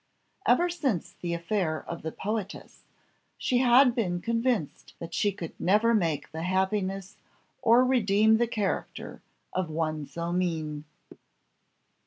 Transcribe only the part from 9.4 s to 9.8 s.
of